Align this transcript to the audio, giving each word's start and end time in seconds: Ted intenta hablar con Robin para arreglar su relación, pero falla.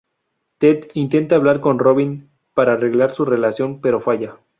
Ted 0.57 0.87
intenta 0.95 1.35
hablar 1.35 1.59
con 1.61 1.77
Robin 1.77 2.31
para 2.55 2.73
arreglar 2.73 3.11
su 3.11 3.23
relación, 3.23 3.81
pero 3.81 4.01
falla. 4.01 4.39